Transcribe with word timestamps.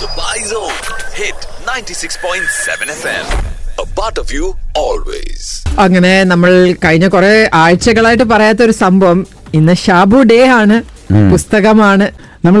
Dubai 0.00 0.38
Zone. 0.50 0.76
Hit 1.18 1.38
96.7 1.68 2.90
FM. 3.02 3.26
A 3.84 3.86
part 3.98 4.16
of 4.22 4.28
you 4.36 4.46
always. 4.82 5.42
അങ്ങനെ 5.84 6.24
നമ്മൾ 6.24 6.50
കഴിഞ്ഞ 6.84 7.08
കുറെ 7.08 7.50
ആഴ്ചകളായിട്ട് 7.54 8.24
പറയാത്ത 8.24 8.62
ഒരു 8.62 8.74
സംഭവം. 8.82 9.26
ഇന്ന് 9.54 9.74
ഷാബു 9.74 10.18
ഡേ 10.30 10.40
ആണ്. 10.60 10.76
പുസ്തകമാണ്. 11.32 12.06
നമ്മൾ 12.44 12.60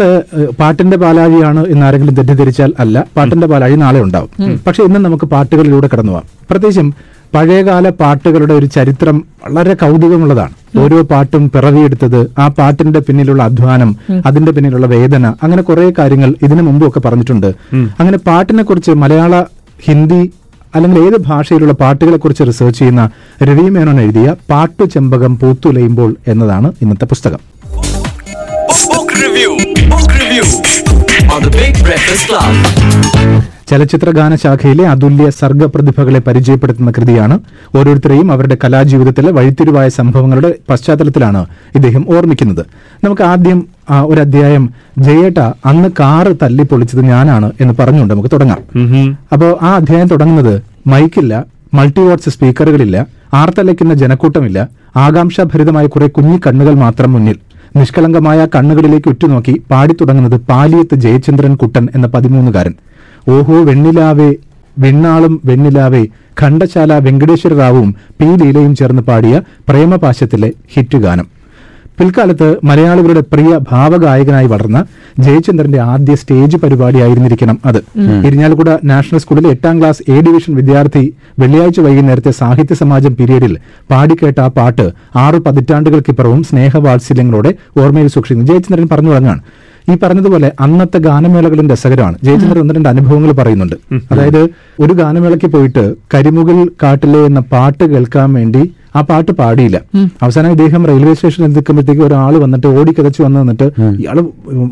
പാട്ടിന്റെ 0.60 0.96
പാലാഴിയാണ് 0.96 1.66
എന്ന് 1.66 1.86
ആരെങ്കിലും 1.86 2.14
തെറ്റിദ്ധരിച്ചാൽ 2.14 2.74
അല്ല. 2.78 3.04
പാട്ടിന്റെ 3.16 3.46
പാലാഴി 3.46 3.78
നാളെ 3.84 4.00
ഉണ്ടാവും. 4.00 4.30
പക്ഷെ 4.66 4.82
ഇന്ന് 4.82 5.00
നമുക്ക് 5.00 5.24
പാട്ടുകളിലൂടെ 5.34 5.88
കടന്നു 5.92 6.12
പോവാം 6.12 6.26
പ്രത്യേകിച്ചും 6.50 6.94
പഴയകാല 7.34 7.88
പാട്ടുകളുടെ 8.02 8.54
ഒരു 8.54 8.66
ചരിത്രം 8.66 9.16
വളരെ 9.44 9.74
കൗതുകമുള്ളതാണ്. 9.74 10.54
ഓരോ 10.74 10.98
പാട്ടും 11.02 11.44
പിറവിയെടുത്തത് 11.48 12.20
ആ 12.38 12.48
പാട്ടിന്റെ 12.58 13.00
പിന്നിലുള്ള 13.00 13.42
അധ്വാനം 13.42 13.90
അതിന്റെ 14.24 14.52
പിന്നിലുള്ള 14.52 14.86
വേദന 14.86 15.26
അങ്ങനെ 15.42 15.62
കുറെ 15.62 15.86
കാര്യങ്ങൾ 15.98 16.30
ഇതിനു 16.42 16.62
മുമ്പും 16.62 16.86
ഒക്കെ 16.88 17.00
പറഞ്ഞിട്ടുണ്ട് 17.00 17.48
അങ്ങനെ 18.00 18.18
പാട്ടിനെ 18.26 18.62
കുറിച്ച് 18.62 18.94
മലയാള 18.94 19.34
ഹിന്ദി 19.84 20.22
അല്ലെങ്കിൽ 20.74 20.98
ഏത് 21.06 21.16
ഭാഷയിലുള്ള 21.22 21.74
പാട്ടുകളെ 21.74 22.16
കുറിച്ച് 22.16 22.44
റിസർച്ച് 22.44 22.78
ചെയ്യുന്ന 22.78 23.04
രവി 23.42 23.66
മേനോൻ 23.68 24.00
എഴുതിയ 24.00 24.34
പാട്ടു 24.50 24.84
ചെമ്പകം 24.94 25.34
പൂത്തുലയുമ്പോൾ 25.38 26.12
എന്നതാണ് 26.26 26.70
ഇന്നത്തെ 26.82 27.06
പുസ്തകം 27.06 27.42
Book 28.92 29.10
review. 29.16 29.50
Book 29.90 30.12
review. 30.14 30.44
On 31.28 31.40
the 31.42 31.52
Big 31.52 31.74
Breakfast 31.80 32.26
Club. 32.28 33.49
ചലച്ചിത്ര 33.70 34.10
ഗാന 34.18 34.34
ശാഖയിലെ 34.42 34.84
അതുല്യ 34.92 35.26
സർഗപ്രതിഭകളെ 35.40 36.20
പരിചയപ്പെടുത്തുന്ന 36.28 36.90
കൃതിയാണ് 36.96 37.36
ഓരോരുത്തരെയും 37.78 38.28
അവരുടെ 38.34 38.56
കലാജീവിതത്തിലെ 38.62 39.30
വഴിത്തിരിവായ 39.38 39.88
സംഭവങ്ങളുടെ 39.98 40.50
പശ്ചാത്തലത്തിലാണ് 40.70 41.42
ഇദ്ദേഹം 41.78 42.02
ഓർമ്മിക്കുന്നത്. 42.14 42.62
നമുക്ക് 43.04 43.24
ആദ്യം 43.32 43.60
ഒരു 44.10 44.20
അധ്യായം 44.26 44.64
ജയേട്ട 45.06 45.38
അന്ന് 45.70 45.88
കാറ് 46.00 46.32
തല്ലി 46.42 46.64
പൊളിച്ചത് 46.72 47.02
ഞാനാണ് 47.12 47.50
എന്ന് 47.62 47.74
പറഞ്ഞുകൊണ്ട് 47.80 48.14
നമുക്ക് 48.14 48.32
തുടങ്ങാം. 48.34 48.60
അപ്പോൾ 49.34 49.52
ആ 49.68 49.70
അധ്യായം 49.80 50.10
തുടങ്ങുന്നത് 50.14 50.54
മൈക്കില്ല 50.92 51.34
മൾട്ടിവാട്സ് 51.78 52.30
സ്പീക്കറുകളില്ല 52.34 53.06
ആർത്തലയ്ക്കുന്ന 53.40 53.94
ജനക്കൂട്ടമില്ല 54.02 54.60
ആകാംക്ഷാഭരിതമായ 55.04 55.86
കുറെ 55.94 56.06
കുഞ്ഞു 56.16 56.36
കണ്ണുകൾ 56.46 56.74
മാത്രം 56.84 57.10
മുന്നിൽ. 57.14 57.36
നിഷ്കളങ്കമായ 57.78 58.40
കണ്ണുകളിലേക്ക് 58.54 59.08
ഉറ്റുനോക്കി 59.14 59.52
പാടി 59.70 59.94
തുടങ്ങുന്നത് 60.00 60.38
പാലിയത്ത് 60.48 60.96
ജയചന്ദ്രൻ 61.04 61.52
കുട്ടൻ 61.60 61.84
എന്ന 61.96 62.06
പതിമൂന്നുകാരൻ. 62.14 62.74
ഓഹോ 63.26 63.56
വെണ്ണിലാവേ 63.68 64.30
വെണ്ണാളും 64.76 65.34
വെണ്ണിലാവേ 65.44 66.02
ഖണ്ഡശാല 66.40 66.92
വെങ്കടേശ്വര 67.06 67.54
റാവുവും 67.54 67.90
പി. 68.18 68.26
ലീലയും 68.40 68.72
ചേർന്ന് 68.76 69.02
പാടിയ 69.02 69.34
പ്രേമപാശത്തിലെ 69.68 70.50
ഹിറ്റ് 70.74 70.98
ഗാനം 70.98 71.26
പിൽക്കാലത്ത് 71.98 72.48
മലയാളികളുടെ 72.64 73.22
പ്രിയ 73.32 73.50
ഭാവഗായകനായി 73.70 74.46
വളർന്ന 74.46 74.78
ജയചന്ദ്രന്റെ 75.18 75.80
ആദ്യ 75.92 76.14
സ്റ്റേജ് 76.14 76.56
പരിപാടിയായിരുന്നിരിക്കണം 76.56 77.56
അത്. 77.64 77.80
ഇരിഞ്ഞാലക്കുട 78.26 78.70
നാഷണൽ 78.90 79.18
സ്കൂളിലെ 79.18 79.48
എട്ടാം 79.48 79.80
ക്ലാസ് 79.80 80.04
എ 80.08 80.18
ഡിവിഷൻ 80.20 80.54
വിദ്യാർത്ഥി 80.54 81.04
വെള്ളിയാഴ്ച 81.38 81.80
വൈകുന്നേരത്തെ 81.80 82.30
സാഹിത്യ 82.40 82.74
സമാജം 82.74 83.14
പീരീഡിൽ 83.18 83.54
പാടിക്കേട്ട 83.90 84.38
ആ 84.40 84.50
പാട്ട് 84.58 84.86
ആറു 85.16 85.38
പതിറ്റാണ്ടുകൾക്കിപ്പുറവും 85.38 86.42
സ്നേഹവാത്സല്യങ്ങളോടെ 86.44 87.52
ഓർമ്മയിൽ 87.80 88.08
സൂക്ഷിക്കുന്നു. 88.08 88.48
ജയചന്ദ്രൻ 88.52 88.88
പറഞ്ഞു 88.92 89.12
തുടങ്ങാണ് 89.12 89.42
ഈ 89.92 89.96
പറഞ്ഞതുപോലെ 90.02 90.52
അന്നത്തെ 90.60 90.98
ഗാനമേളകളും 90.98 91.70
രസകരമാണ് 91.70 92.16
ജയചന്ദ്രൻ 92.24 92.60
ഒന്ന് 92.60 92.74
രണ്ട് 92.74 92.88
അനുഭവങ്ങൾ 92.88 93.32
പറയുന്നുണ്ട്. 93.32 93.76
അതായത് 94.12 94.42
ഒരു 94.80 94.92
ഗാനമേളയ്ക്ക് 94.92 95.46
പോയിട്ട് 95.46 95.94
കരിമുകിൽ 96.14 96.70
കാട്ടിലെ 96.82 97.18
എന്ന 97.18 97.40
പാട്ട് 97.40 97.84
കേൾക്കാൻ 97.84 98.32
വേണ്ടി 98.32 98.62
ആ 98.96 99.00
പാട്ട് 99.00 99.32
പാടിയില്ല. 99.32 99.80
അവസാനം 100.22 100.50
ഇദ്ദേഹം 100.50 100.86
റെയിൽവേ 100.86 101.14
സ്റ്റേഷനിൽ 101.14 101.46
നിൽക്കുമ്പോഴത്തേക്ക് 101.46 102.02
ഒരാൾ 102.02 102.36
വന്നിട്ട് 102.44 102.66
ഓടിക്കതച്ച് 102.66 103.22
വന്ന് 103.22 103.40
വന്നിട്ട് 103.40 103.66
ഇയാൾ 103.82 104.18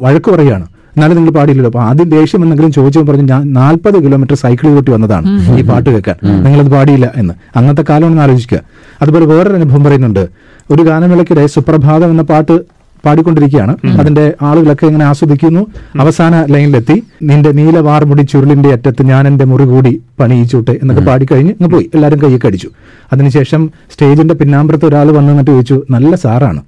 വഴക്ക് 0.04 0.30
പറയുകയാണ് 0.30 0.66
എന്നാലും 0.94 1.16
നിങ്ങൾ 1.16 1.32
പാടിയില്ലല്ലോ. 1.32 1.70
അപ്പൊ 1.70 1.80
ആദ്യം 1.88 2.08
ദേഷ്യം 2.10 2.42
എന്തെങ്കിലും 2.42 2.72
ചോദിച്ചു 2.72 3.00
പറഞ്ഞു 3.00 3.22
ഞാൻ 3.22 3.42
നാൽപ്പത് 3.52 3.96
കിലോമീറ്റർ 4.04 4.34
സൈക്കിൾ 4.34 4.74
കൂട്ടി 4.74 4.90
വന്നതാണ് 4.90 5.26
ഈ 5.58 5.64
പാട്ട് 5.68 5.90
കേൾക്കാൻ. 5.90 6.16
നിങ്ങളത് 6.44 6.70
പാടിയില്ല 6.70 7.12
എന്ന്. 7.16 7.34
അന്നത്തെ 7.56 7.84
കാലം 7.90 8.06
ഒന്ന് 8.06 8.22
ആലോചിക്കുക. 8.22 8.60
അതുപോലെ 9.02 9.26
വേറൊരു 9.26 9.54
അനുഭവം 9.54 9.84
പറയുന്നുണ്ട്. 9.84 10.28
ഒരു 10.70 10.82
ഗാനമേളയ്ക്കിടെ 10.82 11.46
സുപ്രഭാതം 11.46 12.10
എന്ന 12.10 12.22
പാട്ട് 12.22 12.77
പാടിക്കൊണ്ടിരിക്കുകയാണ്. 13.04 13.76
അതിന്റെ 13.98 14.34
ആളുകളൊക്കെ 14.42 14.86
ഇങ്ങനെ 14.86 15.04
ആസ്വദിക്കുന്നു. 15.04 15.66
അവസാന 16.00 16.44
ലൈനിലെത്തി. 16.50 17.02
നിന്റെ 17.22 17.52
നീലവാർമുടി 17.52 18.22
ചുരുളിന്റെ 18.22 18.72
അറ്റത്ത് 18.72 19.02
ഞാൻ 19.02 19.26
എന്റെ 19.26 19.44
മുറി 19.44 19.64
കൂടി 19.64 20.02
പണിയിച്ചോട്ടെ 20.20 20.70
എന്നൊക്കെ 20.70 21.04
പാടിക്കഴിഞ്ഞ് 21.04 21.50
ഇങ്ങ് 21.50 21.70
പോയി. 21.70 21.90
എല്ലാവരും 21.94 22.22
കൈ 22.22 22.38
അടിച്ചു. 22.46 22.70
അതിനുശേഷം 23.12 23.70
സ്റ്റേജിന്റെ 23.90 24.34
പിന്നാമ്പുറത്ത് 24.34 24.86
ഒരാൾ 24.86 25.10
വന്നു 25.10 25.32
എന്നിട്ട് 25.32 25.50
ചോദിച്ചു 25.50 25.82
നല്ല 25.90 26.14
സാറാണ്. 26.16 26.62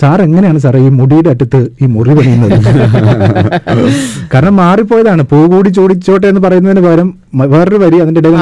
സാർ 0.00 0.22
എങ്ങനെയാണ് 0.22 0.58
സാറേ 0.58 0.78
ഈ 0.86 0.88
മുടിയുടെ 0.88 1.30
അറ്റത്ത് 1.30 1.58
ഈ 1.82 1.86
മുറി 1.86 2.12
പണിയുന്നത്? 2.18 2.52
കാരണം 4.34 4.56
മാറിപ്പോയതാണ്. 4.56 5.22
പൂ 5.22 5.46
കൂടി 5.52 5.68
ചോടിച്ചോട്ടെ 5.68 6.26
എന്ന് 6.26 6.40
പറയുന്നതിന് 6.40 6.80
പകരം 6.86 7.08
വേറൊരു 7.34 7.76
വരി 7.76 7.96
അതിന്റെ 7.96 8.20
ഇടയിൽ 8.20 8.34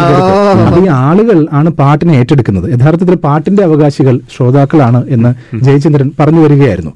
അപ്പൊ 0.66 0.84
ഈ 0.84 0.86
ആളുകൾ 0.86 1.46
ആണ് 1.52 1.70
പാട്ടിനെ 1.70 2.12
ഏറ്റെടുക്കുന്നത്. 2.12 2.66
യഥാർത്ഥത്തിൽ 2.74 3.14
പാട്ടിന്റെ 3.14 3.62
അവകാശികൾ 3.62 4.20
ശ്രോതാക്കളാണ് 4.34 5.04
എന്ന് 5.08 5.32
ജയചന്ദ്രൻ 5.64 6.10
പറഞ്ഞു 6.20 6.40
വരികയായിരുന്നു. 6.40 6.92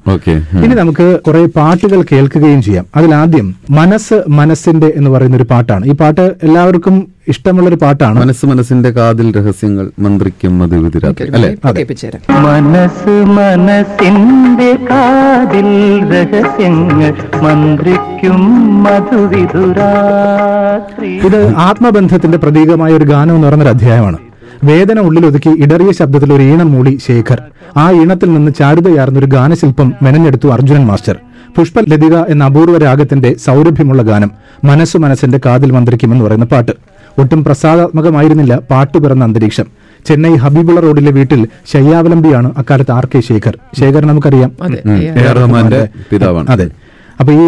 ഇനി 0.63 0.73
നമുക്ക് 0.73 1.19
കുറെ 1.27 1.45
പാട്ടുകൾ 1.45 2.01
കേൾക്കുകയും 2.11 2.61
ചെയ്യാം. 2.61 2.85
അതിലാദ്യം 2.95 3.55
മനസ്സ് 3.69 4.19
മനസ്സിന്റെ 4.29 4.93
എന്ന് 4.95 5.09
പറയുന്ന 5.09 5.35
ഒരു 5.35 5.47
പാട്ടാണ്. 5.51 5.85
ഈ 5.85 5.91
പാട്ട് 5.91 6.25
എല്ലാവർക്കും 6.43 6.95
ഇഷ്ടമുള്ള 7.27 7.69
ഒരു 7.69 7.75
പാട്ടാണ്. 7.75 8.19
മനസ്സ് 8.19 8.45
മനസ്സിന്റെ 8.45 8.89
കാതിൽ 8.89 9.37
രഹസ്യങ്ങൾ 9.37 9.91
മന്ത്രിക്കും 9.99 10.59
മനസ്സ് 10.59 10.75
മനസ്സിന്റെ 13.37 14.77
കാതിൽ 14.89 15.65
രഹസ്യങ്ങൾ 16.13 17.13
മന്ത്രിക്കും 17.43 18.63
ഇത് 21.27 21.55
ആത്മബന്ധത്തിന്റെ 21.55 22.37
പ്രതീകമായ 22.37 22.93
ഒരു 22.93 23.03
ഗാനം 23.03 23.35
എന്ന് 23.35 23.47
പറഞ്ഞൊരു 23.47 23.69
അധ്യായമാണ്. 23.69 24.17
വേദന 24.63 24.99
ഉള്ളിലൊതുക്കി 24.99 25.49
ഇടറിയ 25.49 25.91
ശബ്ദത്തിൽ 25.91 26.33
ഒരു 26.33 26.43
ഈണം 26.43 26.71
മൂടി 26.71 26.99
ശേഖർ. 27.07 27.41
ആ 27.77 27.91
ഈണത്തിൽ 27.91 28.33
നിന്ന് 28.33 28.51
ചാരുതയാർന്ന 28.59 29.19
ഒരു 29.19 29.25
ഗാനശില്പം 29.25 29.93
മെനഞ്ഞെടുത്തു 30.01 30.47
അർജുനൻ 30.47 30.85
മാസ്റ്റർ. 30.85 31.17
പുഷ്പലതിക 31.57 32.17
എന്ന 32.17 32.43
അപൂർവ 32.43 32.77
രാഗത്തിന്റെ 32.77 33.35
സൗരഭ്യമുള്ള 33.45 34.01
ഗാനം 34.01 34.31
മനസ്സു 34.63 34.97
മനസ്സിന്റെ 34.97 35.39
കാതിൽ 35.45 35.71
മന്ത്രിക്കുമെന്ന് 35.71 36.25
പറയുന്ന 36.25 36.45
പാട്ട്. 36.45 36.71
ഒട്ടും 37.19 37.43
പ്രസാദാത്മകമായിരുന്നില്ല 37.43 38.59
പാട്ട് 38.71 38.97
പിറന്ന 38.97 39.23
അന്തരീക്ഷം. 39.23 39.67
ചെന്നൈ 40.07 40.35
ഹബീബുള്ള 40.35 40.79
റോഡിലെ 40.79 41.11
വീട്ടിൽ 41.11 41.41
ശയ്യാവലംബിയാണ് 41.73 42.51
അക്കാലത്ത് 42.57 42.91
ആർ 42.91 43.05
കെ 43.05 43.19
ശേഖർ. 43.19 43.57
ശേഖർ 43.79 44.05
നമുക്കറിയാം. 44.05 44.51
പിതാവാണ്. 46.11 46.47
അതെ. 46.49 46.67
അപ്പൊ 47.19 47.33
ഈ 47.33 47.45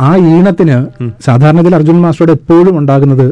ആ 0.00 0.16
ഈണത്തിന് 0.16 0.76
സാധാരണത്തിൽ 1.24 1.74
അർജുൻ 1.74 2.00
മാസ്റ്ററുടെ 2.00 2.32
എപ്പോഴും 2.32 2.78
ഉണ്ടാകുന്നത് 2.78 3.26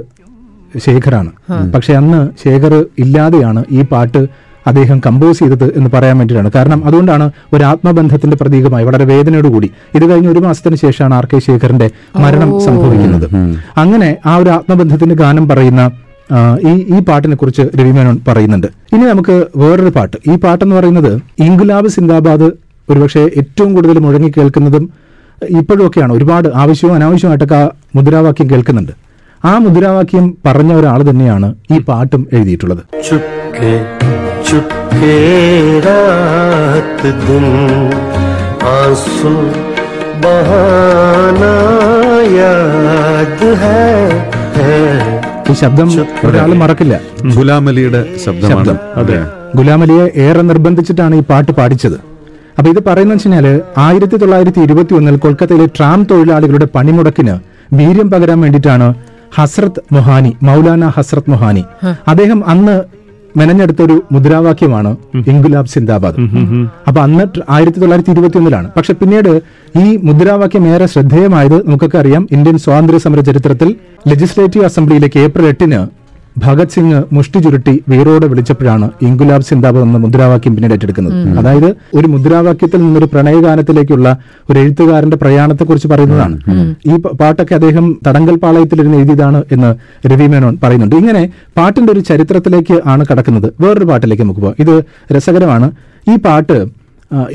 ശേഖറാണ് 0.87 1.31
പക്ഷെ 1.75 1.93
അന്ന് 1.93 2.21
ശേഖർ 2.45 2.87
ഇല്ലാതെയാണ് 2.99 3.65
ഈ 3.71 3.83
പാട്ട് 3.83 4.21
അദ്ദേഹം 4.67 4.99
കമ്പോസ് 5.07 5.39
ചെയ്തത് 5.39 5.67
എന്ന് 5.77 5.91
പറയാൻ 5.95 6.19
വേണ്ടിയിട്ടാണ്. 6.19 6.51
കാരണം 6.55 6.87
അതുകൊണ്ടാണ് 6.87 7.31
ഒരു 7.53 7.65
ആത്മബന്ധത്തിന്റെ 7.65 8.37
പ്രതീകമായി 8.37 8.85
വളരെ 8.85 9.05
വേദനയോടുകൂടി. 9.05 9.71
ഇത് 9.95 10.11
കഴിഞ്ഞ് 10.11 10.29
ഒരു 10.29 10.39
മാസത്തിന് 10.39 10.77
ശേഷമാണ് 10.77 11.15
ആർ 11.15 11.29
കെ 11.33 11.39
ശേഖറിന്റെ 11.39 11.91
മരണം 12.17 12.61
സംഭവിക്കുന്നത്. 12.61 13.27
അങ്ങനെ 13.77 14.17
ആ 14.27 14.37
ഒരു 14.37 14.51
ആത്മബന്ധത്തിന്റെ 14.51 15.15
ഗാനം 15.15 15.49
പറയുന്ന 15.49 15.91
ഈ 16.69 16.73
ഈ 16.97 17.01
പാട്ടിനെ 17.01 17.37
കുറിച്ച് 17.37 17.63
രവിമേനോൻ 17.79 18.19
പറയുന്നുണ്ട്. 18.29 18.67
ഇനി 18.67 19.05
നമുക്ക് 19.05 19.47
വേറൊരു 19.57 19.93
പാട്ട്. 19.97 20.17
ഈ 20.31 20.37
പാട്ടെന്ന് 20.37 20.77
പറയുന്നത് 20.77 21.13
ഇൻഗുലാബ് 21.43 21.89
സിന്ദാബാദ് 21.89 22.49
ഒരുപക്ഷെ 22.91 23.21
ഏറ്റവും 23.21 23.75
കൂടുതൽ 23.75 23.99
മുഴങ്ങി 23.99 24.33
കേൾക്കുന്നതും 24.37 24.85
ഇപ്പോഴുമൊക്കെയാണ് 25.59 26.13
ഒരുപാട് 26.13 26.49
ആവശ്യവും 26.55 26.95
അനാവശ്യമായിട്ടൊക്കെ 26.95 27.55
ആ 27.55 27.69
മുദ്രാവാക്യം 27.97 28.51
കേൾക്കുന്നുണ്ട്. 28.51 28.93
ആ 29.45 29.59
മുദ്രാവാക്യം 29.59 30.27
പറഞ്ഞ 30.47 30.73
ഒരാൾ 30.73 31.11
തന്നെയാണ് 31.11 31.55
ഈ 31.75 31.79
പാട്ടും 31.79 32.27
എഴുതിയിട്ടുള്ളത്. 32.33 32.83
चुपके 34.47 35.17
रात 35.87 37.03
दिन 37.27 37.47
आंसू 38.73 39.33
बहाना 40.25 41.55
याद 42.39 43.41
है 43.63 43.83
ഈ 45.51 45.55
ശബ്ദം 45.61 45.89
ഒരാളും 46.29 46.59
മറക്കില്ല. 46.63 46.95
ഗുലാമലിയുടെ 47.37 48.01
ശബ്ദമാണ്. 48.23 48.73
അതെ. 49.01 49.19
ഗുലാമലിയെ 49.59 50.05
ഏറെ 50.25 50.43
നിർബന്ധിച്ചിട്ടാണ് 50.51 51.15
ഈ 51.21 51.23
പാട്ട് 51.31 51.53
പാടിച്ചത്. 51.59 51.97
അപ്പൊ 52.59 52.69
ഇത് 52.73 52.81
പറയുന്ന 52.87 53.15
വെച്ചാൽ 53.15 53.47
ആയിരത്തി 53.85 54.17
തൊള്ളായിരത്തി 54.23 54.61
ഇരുപത്തി 54.67 54.95
ഒന്നിൽ 54.99 55.17
കൊൽക്കത്തയിലെ 55.25 55.67
ട്രാം 55.77 56.01
തൊഴിലാളികളുടെ 56.11 56.69
പണിമുടക്കിന് 56.77 57.35
വീര്യം 57.81 58.09
പകരാൻ 58.15 58.41
വേണ്ടിയിട്ടാണ് 58.45 58.89
ഹസ്രത് 59.39 59.81
മൊഹാനി 59.93 60.33
മൗലാന 60.49 60.85
ഹസ്രത് 60.97 61.31
മൊഹാനി. 61.35 61.65
അദ്ദേഹം 62.13 62.41
അന്ന് 62.55 62.77
മെനഞ്ഞെടുത്ത 63.37 63.83
ഒരു 63.83 64.03
മുദ്രാവാക്യമാണ് 64.13 64.91
ഇൻഗുലാബ് 65.27 65.67
സിന്ദാബാദ്. 65.67 66.17
അപ്പൊ 66.89 67.01
അന്ന് 67.01 67.25
ആയിരത്തി 67.49 67.79
തൊള്ളായിരത്തി 67.79 68.11
ഇരുപത്തി 68.11 68.39
ഒന്നിലാണ് 68.39 68.71
പക്ഷെ 68.77 68.93
പിന്നീട് 68.93 69.33
ഈ 69.85 69.97
മുദ്രാവാക്യം 69.97 70.69
ഏറെ 70.69 70.87
ശ്രദ്ധേയമായത് 70.87 71.67
നമുക്കൊക്കെ 71.67 71.99
അറിയാം. 71.99 72.29
ഇന്ത്യൻ 72.33 72.59
സ്വാതന്ത്ര്യ 72.59 72.99
സമര 72.99 73.21
ചരിത്രത്തിൽ 73.21 73.77
ലെജിസ്ലേറ്റീവ് 74.09 74.65
അസംബ്ലിയിലേക്ക് 74.65 75.19
ഏപ്രിൽ 75.19 75.47
എട്ടിന് 75.47 76.04
ഭഗത് 76.43 76.73
സിംഗ് 76.75 77.01
മുഷ്ടി 77.13 77.39
ചുരുട്ടി 77.39 77.73
വീറോടെ 77.89 78.27
വിളിച്ചപ്പോഴാണ് 78.27 78.87
ഇൻകുലാബ് 79.03 79.47
സിന്ദാബാദ് 79.49 79.85
എന്ന 79.85 79.99
മുദ്രാവാക്യം 80.05 80.55
പിന്നീട് 80.55 80.75
ഏറ്റെടുക്കുന്നത്. 80.75 81.39
അതായത് 81.41 81.69
ഒരു 81.99 82.07
മുദ്രാവാക്യത്തിൽ 82.07 82.81
നിന്നൊരു 82.85 83.09
പ്രണയഗാനത്തിലേക്കുള്ള 83.13 84.09
ഒരു 84.51 84.59
എഴുത്തുകാരന്റെ 84.59 85.17
പ്രയാണത്തെക്കുറിച്ച് 85.17 85.89
പറയുന്നതാണ്. 85.89 86.37
ഈ 86.87 86.97
പാട്ടൊക്കെ 87.21 87.55
അദ്ദേഹം 87.55 87.87
തടങ്കൽ 88.07 88.37
പാളയത്തിലിരുന്ന് 88.45 88.99
എഴുതിയതാണ് 88.99 89.43
എന്ന് 89.53 89.71
രവി 90.13 90.27
മേനോൻ 90.27 90.57
പറയുന്നുണ്ട്. 90.63 90.97
ഇങ്ങനെ 90.97 91.23
പാട്ടിന്റെ 91.57 91.93
ഒരു 91.93 92.01
ചരിത്രത്തിലേക്ക് 92.01 92.83
ആണ് 92.87 93.05
കടക്കുന്നത്. 93.11 93.49
വേറൊരു 93.61 93.85
പാട്ടിലേക്ക് 93.85 94.23
നമുക്ക് 94.23 94.41
പോകാം 94.41 94.57
ഇത് 94.65 94.75
രസകരമാണ്. 95.17 95.69
ഈ 96.13 96.17
പാട്ട് 96.17 96.59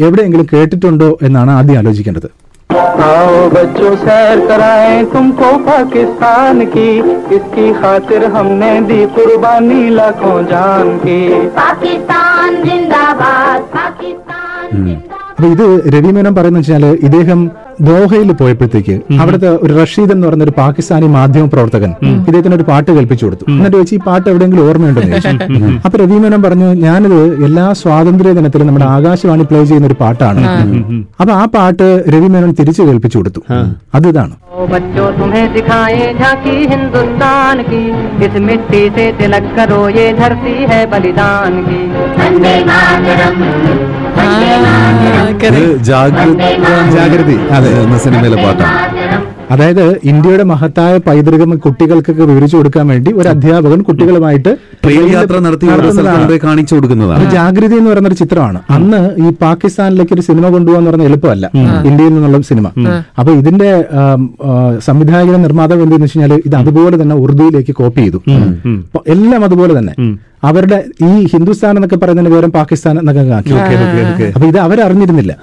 എവിടെയെങ്കിലും 0.06 0.48
കേട്ടിട്ടുണ്ടോ 0.54 1.18
എന്നാണ് 1.24 1.52
ആദ്യം 1.52 1.78
ആലോചിക്കേണ്ടത്. 1.78 2.30
आओ 2.71 3.49
बच्चों 3.51 3.95
सैर 3.99 4.47
कराएं 4.49 5.05
तुमको 5.07 5.51
पाकिस्तान 5.67 6.65
की 6.69 6.89
इसकी 7.37 7.73
खातिर 7.75 8.25
हमने 8.33 8.71
दी 8.83 9.05
कुर्बानी 9.15 9.89
लाखों 9.91 10.39
जान 10.47 10.97
की 10.99 11.19
पाकिस्तान 11.57 12.63
जिंदाबाद 12.65 13.61
पाकिस्तान 13.75 14.85
जिंदाबाद 14.85 15.23
അപ്പൊ 15.37 15.47
ഇത് 15.55 15.65
രവി 15.95 16.11
മേനോൻ 16.17 16.35
പറയുന്ന 16.35 16.59
വെച്ചാല് 16.59 16.91
ഇദ്ദേഹം 17.07 17.41
ദോഹയിൽ 17.87 18.31
പോയപ്പോഴത്തേക്ക് 18.39 18.95
അവിടുത്തെ 19.21 19.49
ഒരു 19.65 19.73
റഷീദ് 19.79 20.13
എന്ന് 20.13 20.27
പറയുന്ന 20.27 20.45
ഒരു 20.45 20.55
പാകിസ്ഥാനി 20.59 21.07
മാധ്യമ 21.17 21.49
പ്രവർത്തകൻ 21.55 21.91
ഇദ്ദേഹത്തിന് 22.21 22.57
ഒരു 22.59 22.67
പാട്ട് 22.71 22.91
കേൾപ്പിച്ചു 22.91 23.25
കൊടുത്തു 23.25 23.47
എന്നിട്ട് 23.51 23.77
വെച്ച് 23.77 23.95
ഈ 23.95 24.01
പാട്ട് 24.07 24.27
എവിടെയെങ്കിലും 24.31 24.65
ഓർമ്മയുണ്ടോ 24.69 25.03
എന്ന് 25.03 25.21
ചോദിച്ചു 25.27 25.81
അപ്പൊ 25.87 25.97
രവി 26.03 26.19
മേനോൻ 26.25 26.43
പറഞ്ഞു 26.45 26.71
ഞാനിത് 26.85 27.19
എല്ലാ 27.47 27.67
സ്വാതന്ത്ര്യ 27.81 28.35
ദിനത്തിലും 28.39 28.69
നമ്മുടെ 28.69 28.89
ആകാശവാണി 28.95 29.47
പ്ലേ 29.51 29.63
ചെയ്യുന്ന 29.65 29.91
ഒരു 29.91 29.99
പാട്ടാണ് 30.01 30.43
അപ്പൊ 31.21 31.33
ആ 31.35 31.45
പാട്ട് 31.55 31.89
രവി 32.15 32.31
മേനോൻ 32.35 32.53
തിരിച്ചു 32.61 32.83
കേൾപ്പിച്ചു 32.89 33.19
കൊടുത്തു 33.19 33.43
അത് 33.95 34.09
ഇതാണ് 34.09 34.35
आओ 34.57 34.65
बच्चों 34.69 35.07
तुम्हें 35.15 35.47
सिखाए 35.49 36.03
झांकी 36.15 36.53
हिंदुस्तान 36.67 37.63
की 37.65 37.81
इस 38.25 38.35
मिट्टी 38.43 38.83
से 38.91 39.07
तिलक 39.15 39.47
करो 39.57 39.81
ये 39.91 40.07
धरती 40.15 40.55
है 40.65 40.79
बलिदान 40.87 41.55
की 41.65 41.81
ജാഗ്രത 45.90 46.26
ജാഗ്രതി. 46.96 47.38
അതെ 47.58 47.72
സിനിമയിലെ 48.06 48.38
പാട്ടാണ്. 48.46 48.76
അതായത് 49.54 49.84
ഇന്ത്യയുടെ 50.12 50.44
മഹത്തായ 50.44 50.94
പൈതൃകം 51.06 51.52
കുട്ടികൾക്കൊക്കെ 51.66 52.24
വിവരിച്ചു 52.32 52.56
കൊടുക്കാൻ 52.58 52.86
വേണ്ടി 52.88 53.12
ഒരു 53.20 53.28
അധ്യാപകൻ 53.34 53.80
കുട്ടികളുമായിട്ട് 53.88 54.52
ട്രെയിൻ 54.84 55.08
യാത്ര 55.14 55.40
നടത്തി 55.46 55.66
കാണിച്ചു 56.46 56.74
കൊടുക്കുന്നതാണ്. 56.76 57.32
ജാഗ്രത 57.32 57.74
എന്ന് 57.80 57.90
പറയുന്ന 57.92 58.12
ഒരു 58.12 58.18
ചിത്രമാണ്. 58.22 58.60
അന്ന് 58.78 59.02
ഈ 59.24 59.30
പാകിസ്ഥാനിലേക്ക് 59.44 60.14
ഒരു 60.18 60.26
സിനിമ 60.30 60.46
കൊണ്ടുപോകാന്ന് 60.56 60.92
പറഞ്ഞ 60.92 61.08
എളുപ്പമല്ല. 61.12 61.46
ഇന്ത്യയിൽ 61.90 62.14
നിന്നുള്ള 62.16 62.42
സിനിമ. 62.52 62.68
അപ്പൊ 63.20 63.32
ഇതിന്റെ 63.42 63.70
സംവിധായകൻ 64.88 65.10
സംവിധായകനും 65.10 65.42
നിർമ്മാതാവ് 65.48 65.82
എന്തെന്ന് 65.86 66.06
വെച്ച് 66.06 66.20
കഴിഞ്ഞാൽ 66.20 66.42
ഇത് 66.46 66.56
അതുപോലെ 66.62 66.96
തന്നെ 67.02 67.16
ഉറുദുവിലേക്ക് 67.24 67.76
കോപ്പി 67.82 68.02
ചെയ്തു. 68.02 68.22
എല്ലാം 69.16 69.44
അതുപോലെ 69.50 69.74
തന്നെ. 69.80 69.94
അവരുടെ 70.50 70.78
ഈ 71.10 71.12
ഹിന്ദുസ്ഥാൻ 71.34 71.74
എന്നൊക്കെ 71.78 71.98
പറയുന്നതിന് 72.04 72.34
പകരം 72.36 72.52
പാകിസ്ഥാൻ 72.60 72.96
എന്നൊക്കെ 73.00 73.34
ആക്കി. 73.40 73.54
അപ്പൊ 74.36 74.48
ഇത് 74.52 74.60
അവരറിഞ്ഞിരുന്നില്ല. 74.68 75.34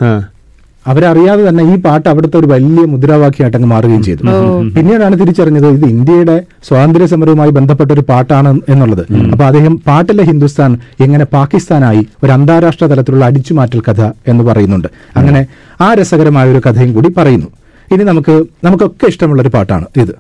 അവരറിയാതെ 0.91 1.43
തന്നെ 1.49 1.63
ഈ 1.73 1.75
പാട്ട് 1.85 2.09
അവിടുത്തെ 2.13 2.37
ഒരു 2.41 2.49
വലിയ 2.53 2.83
മുദ്രാവാക്യമായിട്ട് 2.93 3.59
അങ്ങ് 3.59 3.71
മാറുകയും 3.75 4.03
ചെയ്തു. 4.09 4.23
പിന്നീടാണ് 4.77 5.15
തിരിച്ചറിഞ്ഞത് 5.21 5.69
ഇത് 5.77 5.87
ഇന്ത്യയുടെ 5.95 6.37
സ്വാതന്ത്ര്യ 6.69 7.07
സമരവുമായി 7.13 7.53
ബന്ധപ്പെട്ട 7.59 7.91
ഒരു 7.97 8.05
പാട്ടാണ് 8.11 8.53
എന്നുള്ളത്. 8.75 9.05
അപ്പൊ 9.33 9.45
അദ്ദേഹം 9.51 9.75
പാട്ടിലെ 9.89 10.25
ഹിന്ദുസ്ഥാൻ 10.31 10.71
എങ്ങനെ 11.07 11.25
പാകിസ്ഥാനായി 11.37 12.03
ഒരു 12.25 12.33
അന്താരാഷ്ട്ര 12.37 12.87
തലത്തിലുള്ള 12.93 13.25
അടിച്ചുമാറ്റൽ 13.31 13.83
കഥ 13.89 14.01
എന്ന് 14.33 14.45
പറയുന്നുണ്ട്. 14.45 14.89
അങ്ങനെ 15.17 15.43
ആ 15.81 15.89
രസകരമായ 16.01 16.47
ഒരു 16.55 16.63
കഥയും 16.67 16.93
കൂടി 16.95 17.11
പറയുന്നു. 17.19 17.51
ഇനി 17.95 18.05
നമുക്ക് 18.11 18.35
നമുക്കൊക്കെ 18.65 19.07
ഇഷ്ടമുള്ള 19.13 19.41
ഒരു 19.43 19.51
പാട്ടാണ് 19.57 19.87
ഇത്. 20.03 20.15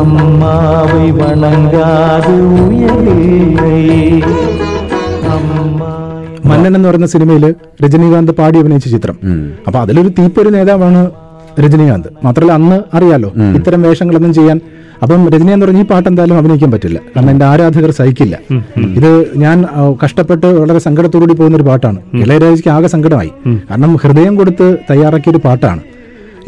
അമ്മാവൈ 0.00 1.06
വണങ്കാതെ 1.20 2.36
ഉയരില്ലേ? 2.64 4.45
മന്നൻ 6.66 6.78
എന്ന് 6.78 6.88
പറയുന്ന 6.88 7.08
സിനിമയിൽ 7.14 7.44
രജനീകാന്ത് 7.84 8.32
പാടി 8.38 8.56
അഭിനയിച്ച 8.62 8.88
ചിത്രം. 8.94 9.16
അപ്പൊ 9.66 9.78
അതിലൊരു 9.84 10.10
തീപ്പൊരു 10.18 10.50
നേതാവാണ് 10.56 11.00
രജനീകാന്ത്. 11.64 12.08
മാത്രമല്ല 12.24 12.52
അന്ന് 12.58 12.78
അറിയാലോ 12.96 13.30
ഇത്തരം 13.58 13.80
വേഷങ്ങളൊന്നും 13.86 14.32
ചെയ്യാൻ. 14.38 14.58
അപ്പം 15.02 15.22
രജനീകാന്ത് 15.32 15.64
പറഞ്ഞ 15.66 15.80
ഈ 15.84 15.86
പാട്ട് 15.90 16.08
എന്തായാലും 16.08 16.36
അഭിനയിക്കാൻ 16.40 16.70
പറ്റില്ല. 16.74 16.98
കാരണം 17.14 17.30
എന്റെ 17.30 17.46
ആരാധകർ 17.52 17.90
സഹിക്കില്ല. 17.98 18.34
ഇത് 18.98 19.10
ഞാൻ 19.44 19.58
കഷ്ടപ്പെട്ട് 20.04 20.48
വളരെ 20.60 20.80
സങ്കടത്തോടുകൂടി 20.86 21.34
പോകുന്ന 21.40 21.56
ഒരു 21.56 21.66
പാട്ടാണ്. 21.70 21.98
ഇളയരാജയ്ക്ക് 22.24 22.70
ആകെ 22.76 22.88
സങ്കടമായി. 22.94 23.32
കാരണം 23.70 23.92
ഹൃദയം 24.02 24.36
കൊടുത്ത് 24.36 24.68
തയ്യാറാക്കിയ 24.90 25.32
ഒരു 25.34 25.42
പാട്ടാണ്. 25.46 25.82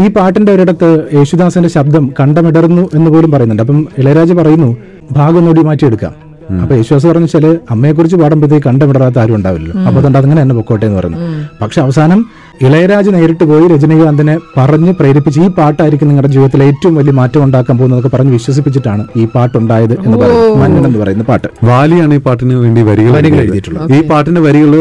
ഈ 0.05 0.09
പാട്ടിന്റെ 0.17 0.50
ഒരിടത്ത് 0.56 0.88
യേശുദാസിന്റെ 1.19 1.69
ശബ്ദം 1.76 2.05
കണ്ടമിടർന്നു 2.21 2.85
എന്ന് 2.94 3.11
പോലും 3.11 3.31
പറയുന്നുണ്ട്. 3.35 3.62
അപ്പം 3.67 3.81
ഇളയരാജ 3.99 4.32
പറയുന്നു 4.41 4.71
ഭാഗം 5.19 5.44
നോടി 5.47 5.62
മാറ്റിയെടുക്കാം. 5.69 6.14
അപ്പൊ 6.62 6.75
യേശുദാസ് 6.75 7.06
പറഞ്ഞു 7.06 7.29
വെച്ചാൽ 7.29 7.47
അമ്മയെ 7.71 7.93
കുറിച്ച് 7.93 8.17
പാടുമ്പോഴത്തേക്ക് 8.17 8.67
കണ്ടമിടറാത്ത 8.67 9.19
ആരും 9.19 9.35
ഉണ്ടാവില്ലല്ലോ. 9.35 9.75
അപ്പൊ 9.81 9.99
അതുകൊണ്ട് 10.00 10.19
അങ്ങനെ 10.19 10.41
എന്നെ 10.43 10.55
പൊക്കോട്ടെ 10.55 10.87
എന്ന് 10.87 10.99
പറയുന്നു. 10.99 11.19
പക്ഷെ 11.62 11.81
അവസാനം 11.81 12.21
ഇളയരാജ് 12.67 13.11
നേരിട്ട് 13.15 13.45
പോയി 13.51 13.65
രജനീകാന്തിനെ 13.73 14.35
പറഞ്ഞ് 14.57 14.93
പ്രേരിപ്പിച്ച് 14.99 15.41
ഈ 15.45 15.49
പാട്ടായിരിക്കും 15.59 16.09
നിങ്ങളുടെ 16.11 16.31
ജീവിതത്തിൽ 16.35 16.61
ഏറ്റവും 16.69 16.95
വലിയ 16.99 17.13
മാറ്റം 17.19 17.43
ഉണ്ടാക്കാൻ 17.47 17.75
പോകുന്നതൊക്കെ 17.81 18.11
പറഞ്ഞ് 18.15 18.33
വിശ്വസിപ്പിച്ചിട്ടാണ് 18.37 19.03
ഈ 19.21 19.25
പാട്ടുണ്ടായത് 19.35 19.95
എന്ന് 20.05 20.17
പറയുന്നത്. 20.23 20.57
മന്നൻ 20.63 20.87
എന്ന് 20.89 21.01
പറയുന്ന 21.03 21.25
പാട്ട്. 21.31 21.49
വാലിയാണ് 21.71 22.15
ഈ 22.19 22.21
പാട്ടിന് 22.27 22.57
വേണ്ടി 22.63 22.83
വരികൾ 22.89 23.17
എഴുതിയിട്ടുള്ളത്. 23.43 23.93
ഈ 23.97 24.01
പാട്ടിന്റെ 24.11 24.43
വരികൾ 24.47 24.73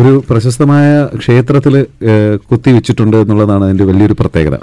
ഒരു 0.00 0.12
പ്രശസ്തമായ 0.30 0.84
ക്ഷേത്രത്തിൽ 1.22 1.74
കുത്തിവെച്ചിട്ടുണ്ട് 2.50 3.16
എന്നുള്ളതാണ് 3.22 3.64
അതിന്റെ 3.68 3.86
വലിയൊരു 3.90 4.16
പ്രത്യേകത. 4.20 4.54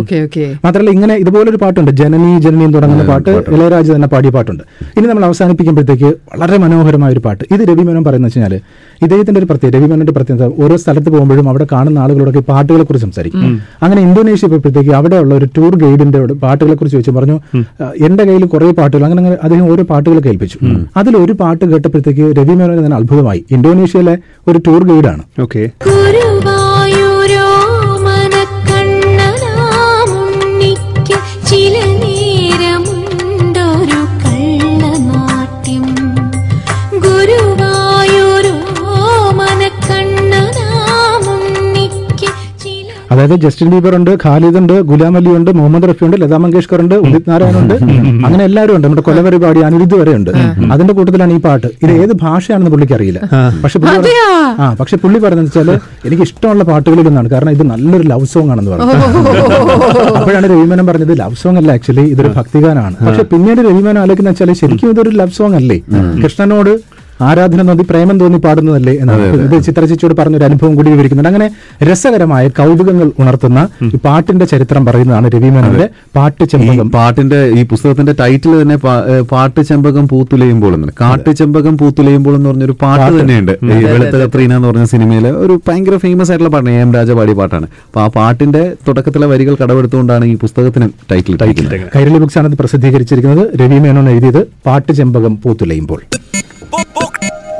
Okay 0.00 0.18
okay. 0.26 0.46
മാത്രമല്ല 0.64 0.90
ഇങ്ങനെ 0.96 1.16
ഇതുപോലൊരു 1.24 1.60
പാട്ടുണ്ട്. 1.64 1.92
ജനനി 2.02 2.32
ജനനി 2.46 2.64
എന്ന് 2.68 2.76
തുടങ്ങുന്ന 2.78 3.06
പാട്ട് 3.12 3.30
ഇളയരാജ 3.54 3.88
തന്നെ 3.96 4.10
പാടിയ 4.16 4.32
പാട്ടുണ്ട്. 4.38 4.64
ഇനി 4.96 5.06
നമ്മൾ 5.12 5.26
അവസാനിപ്പിക്കുമ്പോഴത്തേക്ക് 5.30 6.12
വളരെ 6.34 6.58
മനോഹരമായ 6.66 7.10
ഒരു 7.16 7.24
പാട്ട്. 7.28 7.42
ഇത് 7.54 7.64
രവിമേനോൻ 7.70 8.04
പറയുന്നത് 8.10 8.32
വെച്ചാൽ 8.32 8.54
ഇദ്ദേഹത്തിന്റെ 9.04 9.38
ഒരു 9.40 9.46
പ്രത്യേകത 9.48 9.74
രവിമേനോന്റെ 9.78 10.14
പ്രത്യേകത 10.18 10.44
ഓരോ 10.64 10.76
സ്ഥലത്ത് 10.82 11.08
പോകുമ്പോഴും 11.14 11.48
അവിടെ 11.50 11.66
കാണുന്ന 11.72 11.98
ആളുകളോടൊക്കെ 12.08 12.42
പാട്ടുകളെ 12.48 12.84
കുറിച്ച് 12.84 13.06
സംസാരിക്കും. 13.06 13.44
അങ്ങനെ 13.82 14.00
ഇന്തോനേഷ്യ 14.02 14.46
പോയപ്പോഴത്തേക്ക് 14.46 14.92
അവിടെയുള്ള 14.98 15.32
ഒരു 15.34 15.48
ടൂർ 15.56 15.72
ഗൈഡിന്റെ 15.76 16.06
പാട്ടുകളെ 16.42 16.74
കുറിച്ച് 16.74 16.96
ചോദിച്ചു 16.96 17.10
പറഞ്ഞു 17.10 17.36
"ആ, 17.80 17.86
എന്റെ 18.06 18.24
കയ്യിൽ 18.24 18.44
കുറെ 18.46 18.70
പാട്ടുകൾ. 18.72 19.04
അങ്ങനെ 19.04 19.20
അങ്ങനെ 19.22 19.38
അദ്ദേഹം 19.42 19.66
ഓരോ 19.70 19.82
പാട്ടുകൾ 19.84 20.18
കേൾപ്പിച്ചു 20.20 20.58
അതിൽ 20.96 21.16
ഒരു 21.16 21.32
പാട്ട് 21.34 21.64
കേട്ടപ്പോഴത്തേക്ക് 21.66 22.26
രവിമേനോൻ 22.38 22.80
തന്നെ 22.80 22.96
അത്ഭുതമായി 22.96 23.42
ഇന്തോനേഷ്യയിലെ 23.50 24.16
ഒരു 24.46 24.60
ടൂർ 24.66 24.82
ഗൈഡാണ്. 24.84 25.22
ഓക്കെ 25.42 25.62
അതായത് 43.18 43.36
ജസ്റ്റിൻ 43.42 43.68
ബീബർ 43.72 43.92
ഉണ്ട് 43.98 44.10
ഖാലിദ് 44.24 44.58
ഉണ്ട് 44.60 44.72
ഗുലാം 44.90 45.14
അലി 45.18 45.30
ഉണ്ട് 45.38 45.48
മുഹമ്മദ് 45.58 45.86
റഫി 45.90 46.02
ഉണ്ട് 46.06 46.16
ലതാ 46.22 46.38
മങ്കേഷ്കർ 46.42 46.78
ഉണ്ട് 46.82 46.94
ഉദിത് 47.06 47.26
നാരായൺ 47.30 47.56
ഉണ്ട്. 47.60 47.74
അങ്ങനെ 48.26 48.42
എല്ലാവരും 48.48 48.74
ഉണ്ട്. 48.76 48.84
നമ്മുടെ 48.86 49.04
കൊലവരി 49.08 49.38
പാടി 49.44 49.60
അനിരുദ്ധ് 49.68 49.96
വരെ 50.00 50.12
ഉണ്ട്. 50.18 50.30
അതിന്റെ 50.74 50.92
കൂട്ടത്തിലാണ് 50.98 51.32
ഈ 51.36 51.40
പാട്ട്. 51.46 51.68
ഇത് 51.82 51.92
ഏത് 52.02 52.12
ഭാഷയാണെന്ന് 52.22 52.72
പുള്ളിക്ക് 52.74 52.94
അറിയില്ല. 52.98 53.20
പക്ഷെ 53.62 53.78
പുള്ളി 53.84 54.12
ആ 54.62 54.66
പക്ഷെ 54.80 54.98
പുള്ളി 55.04 55.20
പറയുന്നത് 55.24 55.48
വെച്ചാൽ 55.48 55.70
എനിക്ക് 56.08 56.24
ഇഷ്ടമുള്ള 56.28 56.64
പാട്ടുകളിൽ 56.70 57.08
ഒന്നാണ്. 57.12 57.30
കാരണം 57.34 57.52
ഇത് 57.56 57.64
നല്ലൊരു 57.72 58.06
ലവ് 58.12 58.28
സോങ് 58.34 58.52
ആണെന്ന് 58.54 58.72
പറഞ്ഞു. 58.74 58.94
അപ്പോഴാണ് 60.20 60.46
രവിമേനം 60.54 60.86
പറഞ്ഞത് 60.90 61.14
ലവ് 61.22 61.40
സോങ് 61.42 61.60
അല്ല 61.62 61.72
ആക്ച്വലി 61.78 62.06
ഇതൊരു 62.14 62.32
ഭക്തിഗാനാണ് 62.38 62.96
പക്ഷെ 63.08 63.26
പിന്നീട് 63.32 63.62
രവിമേനം 63.68 64.00
ആലോചിക്കുന്ന 64.04 64.34
വെച്ചാൽ 64.34 64.52
ശരിക്കും 64.62 64.92
ഇതൊരു 64.94 65.12
ലവ് 65.22 65.36
സോങ് 65.40 65.58
അല്ലേ? 65.62 65.78
കൃഷ്ണനോട് 66.22 66.72
ആരാധന 67.26 67.62
നദി 67.68 67.84
പ്രേമം 67.90 68.16
തോന്നി 68.20 68.38
പാടുന്നതല്ലേ 68.44 68.92
എന്നാണ്. 69.02 69.24
ഇത് 69.44 69.56
ചിത്രചേച്ചിയോട് 69.66 70.14
പറഞ്ഞൊരു 70.18 70.44
അനുഭവം 70.48 70.74
കൂടി 70.78 70.88
വിവരിക്കുന്നുണ്ട്. 70.94 71.30
അങ്ങനെ 71.32 71.48
രസകരമായ 71.88 72.44
കൗതുകങ്ങൾ 72.58 73.08
ഉണർത്തുന്ന 73.22 73.60
ഈ 73.94 73.98
പാട്ടിന്റെ 74.06 74.44
ചരിത്രം 74.52 74.82
പറയുന്നതാണ് 74.88 75.26
രവി 75.34 75.50
മേനോന്റെ 75.54 75.86
പാട്ട് 76.16 76.44
ചെമ്പകം. 76.52 76.90
പാട്ടിന്റെ 76.96 77.40
ഈ 77.58 77.62
പുസ്തകത്തിന്റെ 77.72 78.14
ടൈറ്റിൽ 78.20 78.54
തന്നെ 78.62 78.76
പാട്ട് 79.32 79.60
ചെമ്പകം 79.70 80.04
പൂത്തുലയുമ്പോൾ 80.12 80.74
എന്നാണ് 80.76 80.94
കാട്ട് 81.02 81.32
ചെമ്പകം 81.40 81.74
പൂത്തുലയുമ്പോൾ 81.82 82.34
എന്ന് 82.38 82.48
പറഞ്ഞൊരു 82.50 82.76
പാട്ട് 82.84 83.10
തന്നെയുണ്ട്. 83.20 83.52
ഈ 83.74 83.82
വെളുത്ത 83.92 84.16
കത്രീന 84.24 84.52
എന്ന് 84.58 84.68
പറഞ്ഞ 84.68 84.86
സിനിമയിലെ 84.94 85.32
ഒരു 85.44 85.56
ഭയങ്കര 85.68 85.96
ഫേമസ് 86.04 86.30
ആയിട്ടുള്ള 86.32 86.52
പാട്ടാണ് 86.56 86.76
എം 86.84 86.92
രാജ 86.98 87.10
പാടിയ 87.20 87.36
പാട്ടാണ്. 87.40 87.68
അപ്പൊ 87.88 88.00
ആ 88.04 88.08
പാട്ടിന്റെ 88.18 88.62
തുടക്കത്തിലെ 88.88 89.28
വരികൾ 89.34 89.56
കടവെടുത്തുകൊണ്ടാണ് 89.62 90.24
ഈ 90.32 90.36
പുസ്തകത്തിന് 90.44 90.88
ടൈറ്റിൽ 91.12 91.36
ടൈറ്റിൽ. 91.42 91.68
കൈരളി 91.96 92.18
ബുക്സ് 92.24 92.38
ആണ് 92.42 92.48
ഇത് 92.52 92.58
പ്രസിദ്ധീകരിച്ചിരിക്കുന്നത്. 92.62 93.44
രവി 93.62 93.78
മേനോൻ 93.86 94.08
എഴുതിയത് 94.14 94.42
പാട്ട് 94.68 94.92
ചെമ്പകം 95.00 95.36
പൂത്തുലയുമ്പോൾ. 95.44 95.86
Book, 95.88 96.27